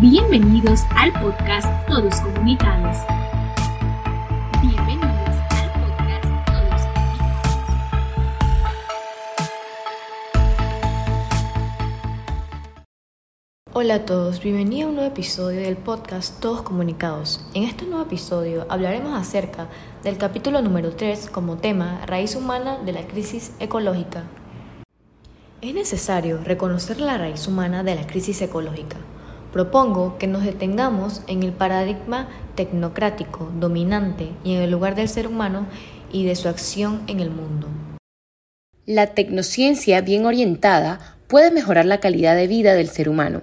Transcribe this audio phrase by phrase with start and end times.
[0.00, 2.96] Bienvenidos al podcast Todos Comunicados.
[4.62, 7.60] Bienvenidos al podcast Todos Comunicados.
[13.74, 17.46] Hola a todos, bienvenidos a un nuevo episodio del podcast Todos Comunicados.
[17.52, 19.68] En este nuevo episodio hablaremos acerca
[20.02, 24.24] del capítulo número 3 como tema Raíz humana de la crisis ecológica.
[25.60, 28.96] Es necesario reconocer la raíz humana de la crisis ecológica
[29.52, 35.26] Propongo que nos detengamos en el paradigma tecnocrático dominante y en el lugar del ser
[35.26, 35.66] humano
[36.12, 37.66] y de su acción en el mundo.
[38.86, 43.42] La tecnociencia bien orientada puede mejorar la calidad de vida del ser humano,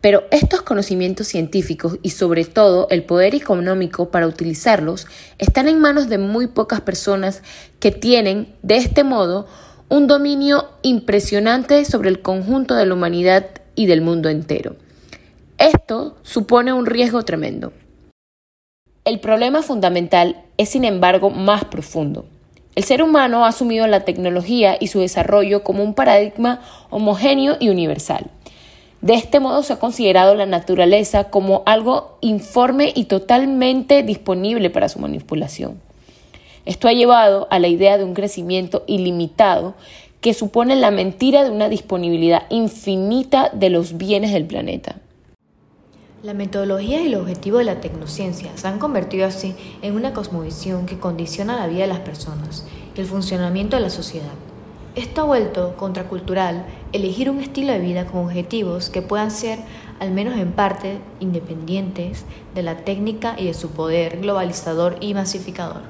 [0.00, 5.06] pero estos conocimientos científicos y sobre todo el poder económico para utilizarlos
[5.38, 7.42] están en manos de muy pocas personas
[7.80, 9.46] que tienen, de este modo,
[9.88, 14.76] un dominio impresionante sobre el conjunto de la humanidad y del mundo entero.
[15.58, 17.72] Esto supone un riesgo tremendo.
[19.04, 22.26] El problema fundamental es, sin embargo, más profundo.
[22.76, 27.70] El ser humano ha asumido la tecnología y su desarrollo como un paradigma homogéneo y
[27.70, 28.30] universal.
[29.00, 34.88] De este modo se ha considerado la naturaleza como algo informe y totalmente disponible para
[34.88, 35.80] su manipulación.
[36.66, 39.74] Esto ha llevado a la idea de un crecimiento ilimitado
[40.20, 45.00] que supone la mentira de una disponibilidad infinita de los bienes del planeta.
[46.20, 50.84] La metodología y el objetivo de la tecnociencia se han convertido así en una cosmovisión
[50.84, 52.66] que condiciona la vida de las personas
[52.96, 54.32] y el funcionamiento de la sociedad.
[54.96, 59.60] Esto ha vuelto contracultural elegir un estilo de vida con objetivos que puedan ser,
[60.00, 65.82] al menos en parte, independientes de la técnica y de su poder globalizador y masificador.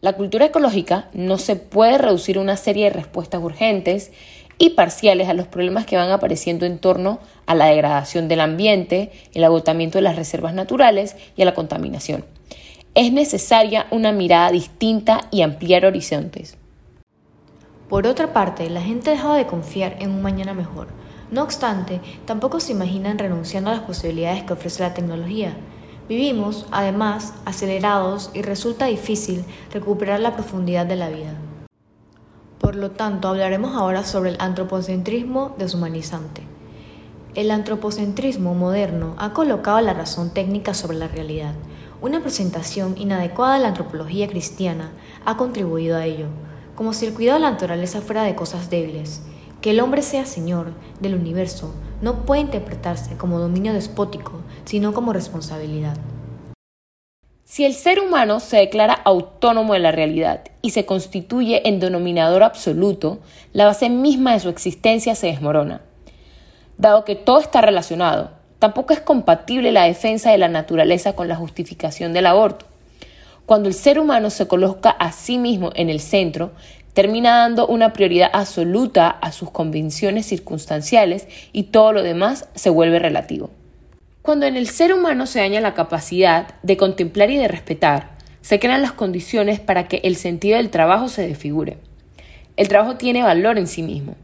[0.00, 4.12] La cultura ecológica no se puede reducir a una serie de respuestas urgentes
[4.58, 9.12] y parciales a los problemas que van apareciendo en torno a la degradación del ambiente,
[9.34, 12.24] el agotamiento de las reservas naturales y a la contaminación.
[12.94, 16.56] Es necesaria una mirada distinta y ampliar horizontes.
[17.88, 20.88] Por otra parte, la gente ha dejado de confiar en un mañana mejor.
[21.30, 25.54] No obstante, tampoco se imaginan renunciando a las posibilidades que ofrece la tecnología.
[26.08, 31.34] Vivimos, además, acelerados y resulta difícil recuperar la profundidad de la vida.
[32.66, 36.42] Por lo tanto, hablaremos ahora sobre el antropocentrismo deshumanizante.
[37.36, 41.54] El antropocentrismo moderno ha colocado la razón técnica sobre la realidad.
[42.02, 44.90] Una presentación inadecuada de la antropología cristiana
[45.24, 46.26] ha contribuido a ello,
[46.74, 49.22] como si el cuidado de la naturaleza fuera de cosas débiles.
[49.60, 51.72] Que el hombre sea señor del universo
[52.02, 55.96] no puede interpretarse como dominio despótico, sino como responsabilidad.
[57.48, 62.42] Si el ser humano se declara autónomo de la realidad y se constituye en denominador
[62.42, 63.20] absoluto,
[63.52, 65.80] la base misma de su existencia se desmorona.
[66.76, 71.36] Dado que todo está relacionado, tampoco es compatible la defensa de la naturaleza con la
[71.36, 72.66] justificación del aborto.
[73.46, 76.50] Cuando el ser humano se coloca a sí mismo en el centro,
[76.94, 82.98] termina dando una prioridad absoluta a sus convicciones circunstanciales y todo lo demás se vuelve
[82.98, 83.50] relativo.
[84.26, 88.58] Cuando en el ser humano se daña la capacidad de contemplar y de respetar, se
[88.58, 91.78] crean las condiciones para que el sentido del trabajo se desfigure.
[92.56, 94.16] El trabajo tiene valor en sí mismo.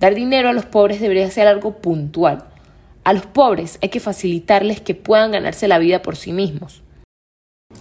[0.00, 2.44] Dar dinero a los pobres debería ser algo puntual.
[3.04, 6.82] A los pobres hay que facilitarles que puedan ganarse la vida por sí mismos.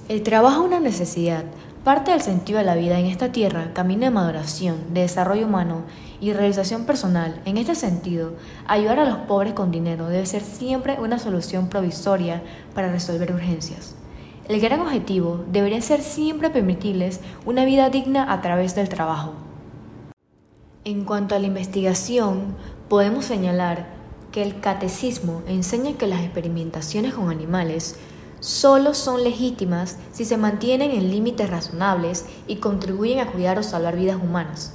[0.08, 1.44] El trabajo es una necesidad,
[1.88, 5.84] parte del sentido de la vida en esta tierra, camino de maduración, de desarrollo humano
[6.20, 7.42] y realización personal.
[7.46, 8.34] En este sentido,
[8.68, 12.44] ayudar a los pobres con dinero debe ser siempre una solución provisoria
[12.76, 13.96] para resolver urgencias.
[14.50, 19.32] El gran objetivo debería ser siempre permitirles una vida digna a través del trabajo.
[20.84, 22.58] En cuanto a la investigación,
[22.90, 23.88] podemos señalar
[24.34, 27.98] que el catecismo enseña que las experimentaciones con animales
[28.40, 33.98] solo son legítimas si se mantienen en límites razonables y contribuyen a cuidar o salvar
[33.98, 34.74] vidas humanas.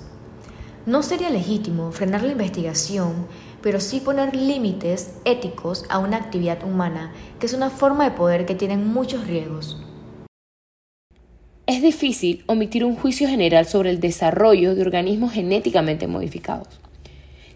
[0.84, 3.26] No sería legítimo frenar la investigación,
[3.62, 8.46] pero sí poner límites éticos a una actividad humana, que es una forma de poder
[8.46, 9.81] que tiene muchos riesgos.
[11.66, 16.81] Es difícil omitir un juicio general sobre el desarrollo de organismos genéticamente modificados.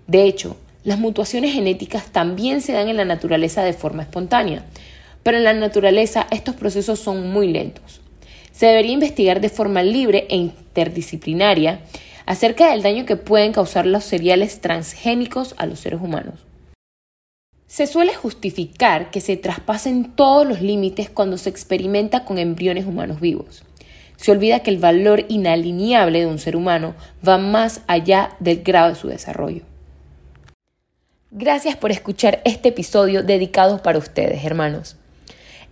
[0.07, 4.65] De hecho, las mutuaciones genéticas también se dan en la naturaleza de forma espontánea,
[5.27, 8.01] pero en la naturaleza estos procesos son muy lentos.
[8.53, 11.81] Se debería investigar de forma libre e interdisciplinaria
[12.27, 16.47] acerca del daño que pueden causar los cereales transgénicos a los seres humanos.
[17.67, 23.19] Se suele justificar que se traspasen todos los límites cuando se experimenta con embriones humanos
[23.19, 23.65] vivos.
[24.17, 26.95] Se olvida que el valor inalineable de un ser humano
[27.27, 29.63] va más allá del grado de su desarrollo.
[31.33, 34.97] Gracias por escuchar este episodio dedicado para ustedes, hermanos.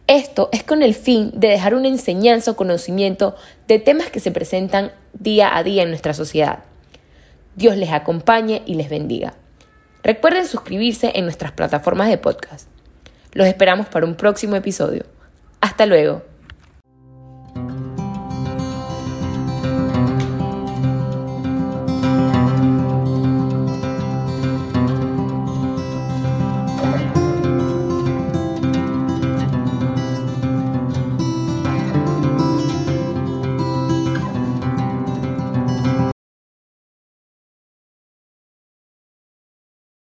[0.06, 3.37] Esto es con el fin de dejar una enseñanza o conocimiento
[3.67, 6.65] de temas que se presentan día a día en nuestra sociedad.
[7.56, 9.35] Dios les acompañe y les bendiga.
[10.03, 12.69] Recuerden suscribirse en nuestras plataformas de podcast.
[13.33, 15.06] Los esperamos para un próximo episodio.
[15.62, 16.23] Hasta luego.